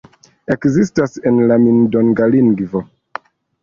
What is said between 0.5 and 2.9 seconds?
Ekzistas en la Min-donga lingvo.